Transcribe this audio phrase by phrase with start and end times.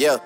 [0.00, 0.16] Yeah.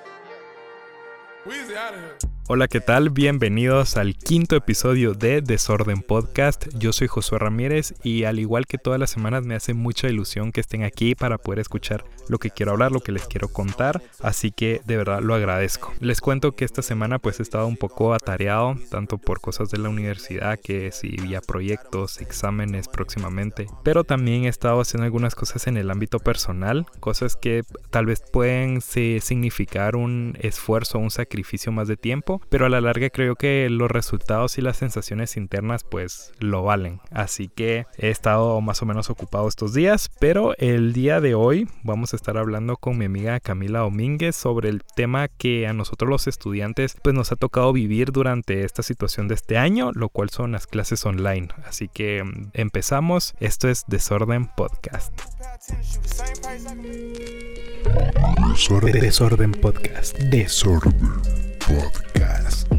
[1.45, 2.34] Weezy out of here.
[2.47, 3.09] Hola, ¿qué tal?
[3.09, 6.67] Bienvenidos al quinto episodio de Desorden Podcast.
[6.77, 10.51] Yo soy Josué Ramírez y al igual que todas las semanas me hace mucha ilusión
[10.51, 14.03] que estén aquí para poder escuchar lo que quiero hablar, lo que les quiero contar,
[14.21, 15.91] así que de verdad lo agradezco.
[15.99, 19.79] Les cuento que esta semana pues he estado un poco atareado, tanto por cosas de
[19.79, 25.65] la universidad que si vía proyectos, exámenes próximamente, pero también he estado haciendo algunas cosas
[25.65, 31.87] en el ámbito personal, cosas que tal vez pueden significar un esfuerzo, un sacrificio más
[31.87, 36.33] de tiempo pero a la larga creo que los resultados y las sensaciones internas pues
[36.39, 37.01] lo valen.
[37.11, 41.67] Así que he estado más o menos ocupado estos días, pero el día de hoy
[41.83, 46.09] vamos a estar hablando con mi amiga Camila Domínguez sobre el tema que a nosotros
[46.09, 50.29] los estudiantes pues nos ha tocado vivir durante esta situación de este año, lo cual
[50.29, 51.49] son las clases online.
[51.65, 55.13] Así que mm, empezamos, esto es Desorden Podcast.
[58.49, 60.17] Desorden, Desorden Podcast.
[60.17, 61.44] Desorden.
[61.67, 62.71] Podcast.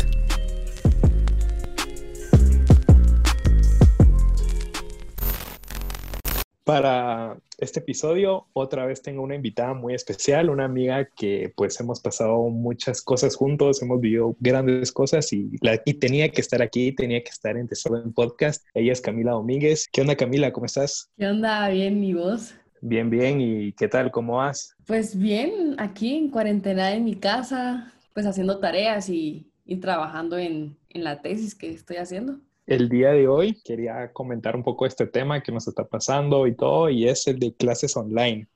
[6.63, 12.01] Para este episodio, otra vez tengo una invitada muy especial, una amiga que pues hemos
[12.01, 16.93] pasado muchas cosas juntos, hemos vivido grandes cosas y, la, y tenía que estar aquí,
[16.93, 18.65] tenía que estar en Desorden Podcast.
[18.73, 19.89] Ella es Camila Domínguez.
[19.91, 20.53] ¿Qué onda Camila?
[20.53, 21.11] ¿Cómo estás?
[21.19, 21.69] ¿Qué onda?
[21.71, 22.55] Bien, mi voz.
[22.83, 23.41] Bien, bien.
[23.41, 24.13] ¿Y qué tal?
[24.13, 24.77] ¿Cómo vas?
[24.87, 30.75] Pues bien, aquí en cuarentena en mi casa, pues haciendo tareas y, y trabajando en,
[30.89, 32.39] en la tesis que estoy haciendo.
[32.67, 36.57] El día de hoy quería comentar un poco este tema que nos está pasando y
[36.57, 38.49] todo, y es el de clases online.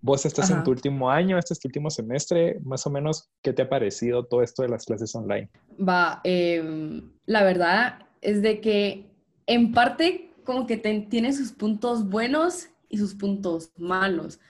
[0.00, 3.52] Vos estás en tu último año, este es tu último semestre, más o menos, ¿qué
[3.52, 5.48] te ha parecido todo esto de las clases online?
[5.78, 9.06] Va, em, la verdad es de que
[9.46, 14.40] en parte como que tiene sus puntos buenos y sus puntos malos.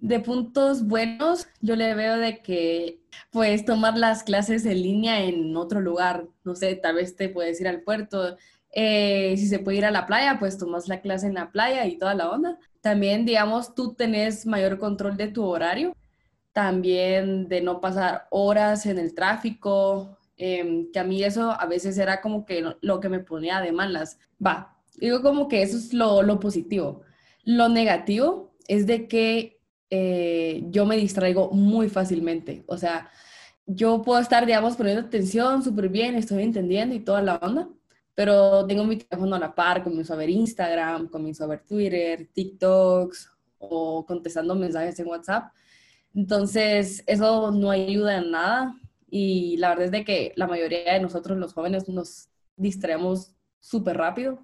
[0.00, 5.56] De puntos buenos, yo le veo de que puedes tomar las clases en línea en
[5.56, 6.26] otro lugar.
[6.44, 8.36] No sé, tal vez te puedes ir al puerto.
[8.72, 11.86] Eh, si se puede ir a la playa, pues tomas la clase en la playa
[11.86, 12.58] y toda la onda.
[12.80, 15.94] También, digamos, tú tenés mayor control de tu horario.
[16.52, 20.18] También de no pasar horas en el tráfico.
[20.36, 23.72] Em, que a mí eso a veces era como que lo que me ponía de
[23.72, 24.18] malas.
[24.44, 27.02] Va, digo como que eso es lo, lo positivo.
[27.44, 29.57] Lo negativo es de que
[29.90, 32.64] eh, yo me distraigo muy fácilmente.
[32.66, 33.10] O sea,
[33.66, 37.68] yo puedo estar, digamos, poniendo atención súper bien, estoy entendiendo y toda la onda,
[38.14, 42.28] pero tengo mi teléfono a la par, comienzo a ver Instagram, comienzo a ver Twitter,
[42.32, 45.52] TikToks o contestando mensajes en WhatsApp.
[46.14, 48.74] Entonces, eso no ayuda en nada
[49.10, 53.96] y la verdad es de que la mayoría de nosotros los jóvenes nos distraemos súper
[53.96, 54.40] rápido.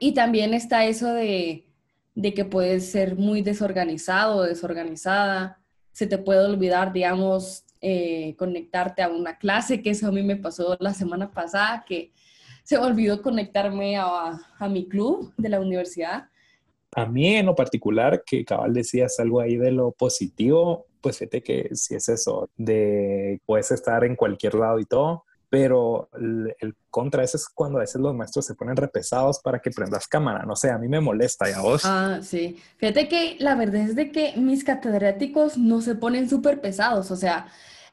[0.00, 1.66] Y también está eso de
[2.14, 5.60] de que puedes ser muy desorganizado o desorganizada,
[5.92, 10.36] se te puede olvidar, digamos, eh, conectarte a una clase, que eso a mí me
[10.36, 12.12] pasó la semana pasada, que
[12.62, 16.28] se me olvidó conectarme a, a mi club de la universidad.
[16.96, 21.42] A mí en lo particular, que cabal decías algo ahí de lo positivo, pues fíjate
[21.42, 27.22] que si es eso, de puedes estar en cualquier lado y todo, pero el, contra
[27.22, 30.44] eso es cuando a veces los maestros se ponen repesados para que prendas cámara.
[30.44, 31.82] No sé, a mí me molesta, ¿y a vos?
[31.84, 32.56] Ah, sí.
[32.76, 37.16] Fíjate que la verdad es de que mis catedráticos no se ponen súper pesados, o
[37.16, 37.46] sea,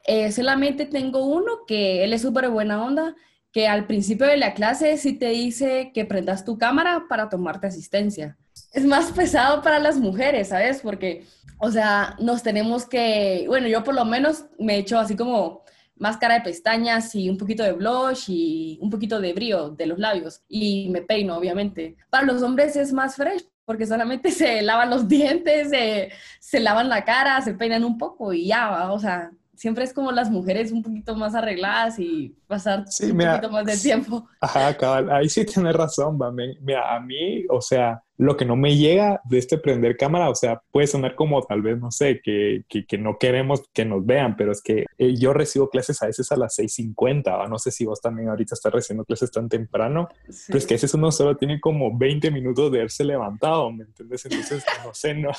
[0.04, 3.14] eh, solamente tengo uno que él es súper buena onda,
[3.52, 7.66] que al principio de la clase sí te dice que prendas tu cámara para tomarte
[7.66, 8.36] asistencia.
[8.72, 10.80] Es más pesado para las mujeres, ¿sabes?
[10.80, 11.26] Porque,
[11.58, 15.62] o sea, nos tenemos que, bueno, yo por lo menos me he hecho así como
[16.02, 20.00] máscara de pestañas y un poquito de blush y un poquito de brillo de los
[20.00, 20.42] labios.
[20.48, 21.96] Y me peino, obviamente.
[22.10, 26.88] Para los hombres es más fresh porque solamente se lavan los dientes, se, se lavan
[26.88, 30.72] la cara, se peinan un poco y ya, o sea, siempre es como las mujeres
[30.72, 34.26] un poquito más arregladas y pasar un poquito más de tiempo.
[34.40, 36.32] Ajá, cabal, ahí sí tienes razón, va.
[36.32, 40.34] Mira, a mí, o sea, lo que no me llega de este prender cámara, o
[40.34, 44.36] sea, puede sonar como tal vez, no sé, que, que, no queremos que nos vean,
[44.36, 47.84] pero es que eh, yo recibo clases a veces a las 6.50, no sé si
[47.84, 50.08] vos también ahorita estás recibiendo clases tan temprano,
[50.46, 53.84] pero es que a veces uno solo tiene como 20 minutos de haberse levantado, ¿me
[53.84, 54.24] entiendes?
[54.26, 55.30] Entonces, no sé, no,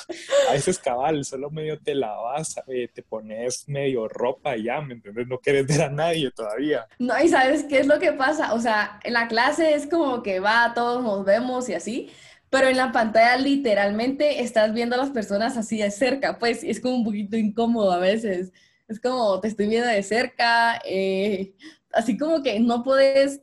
[0.48, 5.26] a veces cabal, solo medio te lavas, eh, te pones medio ropa ya, ¿me entiendes?
[5.28, 6.86] No quieres ver a nadie todavía.
[6.98, 8.52] No, y ¿sabes qué es lo que pasa?
[8.52, 12.10] O sea, en la clase es como que va, todos nos vemos y así,
[12.54, 16.78] pero en la pantalla literalmente estás viendo a las personas así de cerca, pues es
[16.78, 18.52] como un poquito incómodo a veces.
[18.86, 21.56] Es como te estoy viendo de cerca, eh,
[21.92, 23.42] así como que no puedes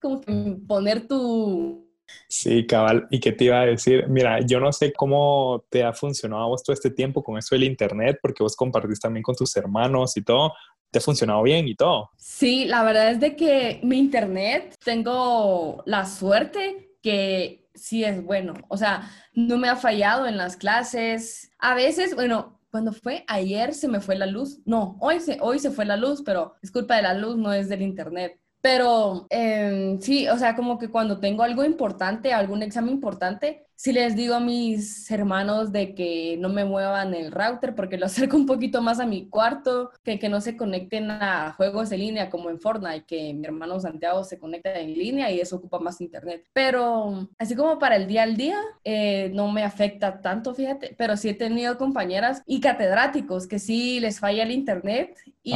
[0.00, 1.90] como que poner tu,
[2.28, 3.08] Sí, cabal.
[3.10, 4.06] ¿Y qué te iba a decir?
[4.06, 7.56] Mira, yo no sé cómo te ha funcionado a vos todo este tiempo con eso
[7.56, 10.52] del internet, porque vos compartís también con tus hermanos y todo.
[10.88, 12.10] ¿Te ha funcionado bien y todo?
[12.16, 18.54] Sí, la verdad es de que mi internet tengo la suerte que sí es bueno.
[18.68, 21.50] O sea, no me ha fallado en las clases.
[21.58, 24.60] A veces, bueno, cuando fue ayer se me fue la luz.
[24.64, 27.52] No, hoy se, hoy se fue la luz, pero es culpa de la luz, no
[27.52, 28.40] es del internet.
[28.62, 33.92] Pero em, sí, o sea, como que cuando tengo algo importante, algún examen importante, si
[33.92, 38.36] les digo a mis hermanos de que no me muevan el router porque lo acerco
[38.36, 42.30] un poquito más a mi cuarto, que, que no se conecten a juegos en línea
[42.30, 46.00] como en Fortnite, que mi hermano Santiago se conecta en línea y eso ocupa más
[46.00, 46.44] internet.
[46.52, 51.16] Pero así como para el día al día, eh, no me afecta tanto, fíjate, pero
[51.16, 55.54] sí he tenido compañeras y catedráticos que sí les falla el internet y,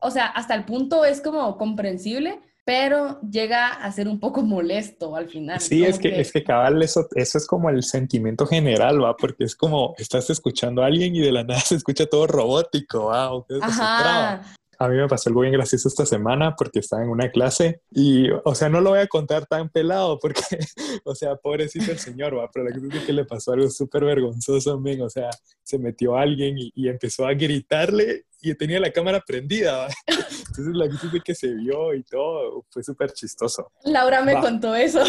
[0.00, 5.14] o sea, hasta el punto es como comprensible pero llega a ser un poco molesto
[5.14, 5.60] al final.
[5.60, 9.16] Sí, es que, es que cabal, eso, eso es como el sentimiento general, ¿va?
[9.16, 13.06] Porque es como estás escuchando a alguien y de la nada se escucha todo robótico,
[13.06, 13.30] ¿va?
[13.62, 14.42] Ajá.
[14.78, 18.28] A mí me pasó algo bien gracioso esta semana porque estaba en una clase y,
[18.44, 20.40] o sea, no lo voy a contar tan pelado porque,
[21.04, 22.50] o sea, pobrecito el señor, ¿va?
[22.52, 25.30] Pero la cosa es que le pasó algo súper vergonzoso también, o sea,
[25.62, 29.88] se metió alguien y, y, empezó a gritarle y tenía la cámara prendida, ¿va?
[30.06, 33.72] Entonces la cosa es que se vio y todo, fue súper chistoso.
[33.84, 35.02] Laura me contó eso.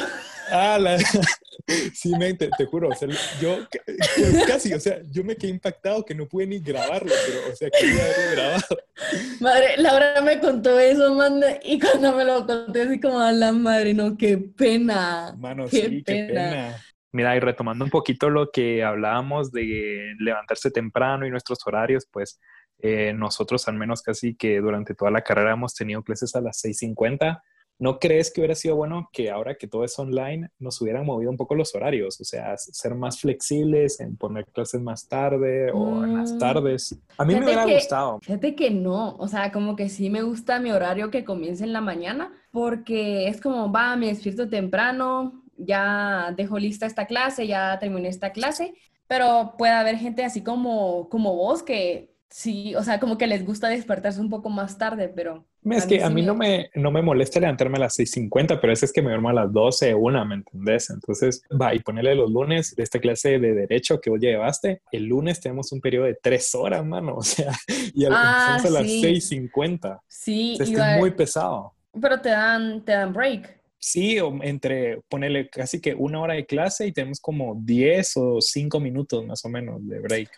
[0.51, 0.97] Ah, la...
[1.93, 3.07] sí, mente, te juro, o sea,
[3.41, 3.57] yo
[4.47, 7.69] casi, o sea, yo me quedé impactado que no pude ni grabarlo, pero, o sea,
[7.69, 8.77] quería haberlo grabado.
[9.41, 13.51] Madre, Laura me contó eso, man, y cuando me lo conté, así como a la
[13.51, 15.35] madre, no, qué pena.
[15.37, 16.03] Mano, qué sí, pena.
[16.05, 16.83] qué pena.
[17.11, 22.39] Mira, y retomando un poquito lo que hablábamos de levantarse temprano y nuestros horarios, pues
[22.79, 26.63] eh, nosotros al menos casi que durante toda la carrera hemos tenido clases a las
[26.63, 27.41] 6.50
[27.79, 31.29] ¿No crees que hubiera sido bueno que ahora que todo es online nos hubieran movido
[31.29, 32.19] un poco los horarios?
[32.19, 36.39] O sea, ser más flexibles en poner clases más tarde o en las mm.
[36.39, 36.97] tardes.
[37.17, 38.19] A mí me hubiera gustado.
[38.21, 41.73] Fíjate que no, o sea, como que sí me gusta mi horario que comience en
[41.73, 47.77] la mañana porque es como, va, me despierto temprano, ya dejo lista esta clase, ya
[47.79, 48.73] terminé esta clase,
[49.07, 53.45] pero puede haber gente así como, como vos que sí, o sea, como que les
[53.45, 55.45] gusta despertarse un poco más tarde, pero
[55.75, 58.91] es que a mí no me, no me molesta levantarme a las 6.50, pero es
[58.93, 60.89] que me duermo a las 12, una, ¿me entendés?
[60.89, 65.05] Entonces, va, y ponerle los lunes de esta clase de derecho que vos llevaste, el
[65.05, 67.51] lunes tenemos un periodo de tres horas, mano, o sea,
[67.93, 69.99] y ah, a las 6.50.
[70.07, 70.57] Sí.
[70.59, 71.73] es muy pesado.
[71.99, 73.57] Pero te dan, te dan break.
[73.79, 78.41] Sí, o entre, ponerle casi que una hora de clase y tenemos como 10 o
[78.41, 80.29] 5 minutos más o menos de break.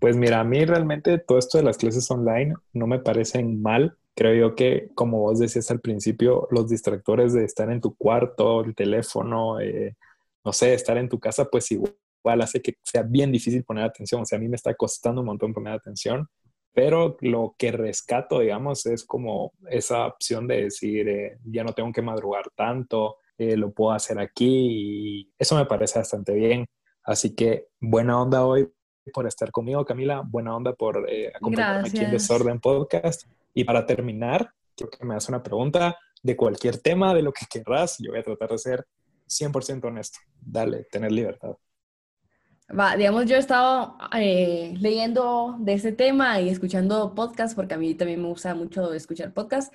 [0.00, 3.96] Pues mira, a mí realmente todo esto de las clases online no me parecen mal
[4.20, 8.62] creo yo que, como vos decías al principio, los distractores de estar en tu cuarto,
[8.62, 9.96] el teléfono, eh,
[10.44, 14.20] no sé, estar en tu casa, pues igual hace que sea bien difícil poner atención.
[14.20, 16.28] O sea, a mí me está costando un montón poner atención,
[16.72, 21.90] pero lo que rescato, digamos, es como esa opción de decir, eh, ya no tengo
[21.90, 26.66] que madrugar tanto, eh, lo puedo hacer aquí y eso me parece bastante bien.
[27.04, 28.68] Así que buena onda hoy
[29.12, 30.22] por estar conmigo, Camila.
[30.24, 33.24] Buena onda por acompañarme aquí en Desorden Podcast.
[33.54, 37.46] Y para terminar, quiero que me hagas una pregunta de cualquier tema, de lo que
[37.50, 37.96] querrás.
[37.98, 38.86] Yo voy a tratar de ser
[39.28, 40.18] 100% honesto.
[40.40, 41.56] Dale, tener libertad.
[42.78, 47.78] Va, digamos, yo he estado eh, leyendo de ese tema y escuchando podcasts, porque a
[47.78, 49.74] mí también me gusta mucho escuchar podcasts.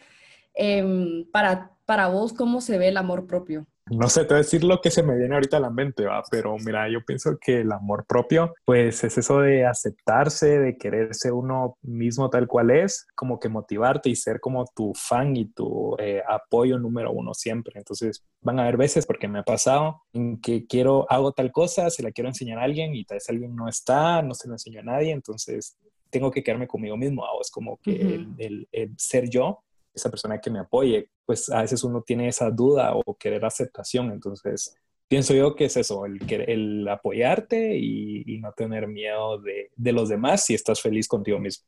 [0.54, 3.68] Em, para, para vos, ¿cómo se ve el amor propio?
[3.92, 6.06] No sé, te voy a decir lo que se me viene ahorita a la mente,
[6.06, 6.24] ¿va?
[6.32, 11.32] pero mira, yo pienso que el amor propio, pues es eso de aceptarse, de quererse
[11.32, 15.96] uno mismo tal cual es, como que motivarte y ser como tu fan y tu
[16.00, 17.78] eh, apoyo número uno siempre.
[17.78, 21.92] Entonces, van a haber veces, porque me ha pasado, en que quiero, hago tal cosa,
[21.92, 24.56] se la quiero enseñar a alguien y tal vez alguien no está, no se lo
[24.56, 25.78] enseño a nadie, entonces
[26.10, 29.60] tengo que quedarme conmigo mismo, o es como que el ser yo
[29.96, 34.12] esa persona que me apoye, pues a veces uno tiene esa duda o querer aceptación,
[34.12, 34.76] entonces
[35.08, 40.54] pienso yo que es eso, el, apoyarte y, no tener miedo de los demás si
[40.54, 41.66] estás feliz contigo mismo.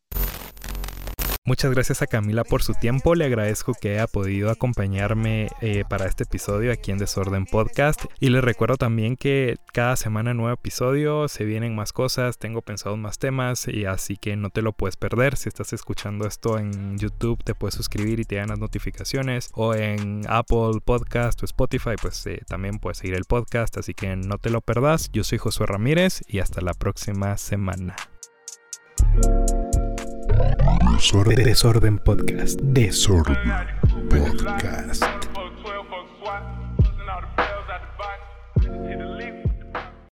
[1.48, 3.16] Muchas gracias a Camila por su tiempo.
[3.16, 8.04] Le agradezco que haya podido acompañarme eh, para este episodio aquí en Desorden Podcast.
[8.20, 12.98] Y les recuerdo también que cada semana nuevo episodio, se vienen más cosas, tengo pensado
[12.98, 15.38] más temas y así que no te lo puedes perder.
[15.38, 19.50] Si estás escuchando esto en YouTube, te puedes suscribir y te dan las notificaciones.
[19.54, 23.78] O en Apple Podcast o Spotify, pues eh, también puedes seguir el podcast.
[23.78, 25.10] Así que no te lo perdas.
[25.14, 27.96] Yo soy Josué Ramírez y hasta la próxima semana.
[30.98, 32.60] Desorden, Desorden Podcast.
[32.62, 33.38] Desorden
[34.10, 35.17] Podcast.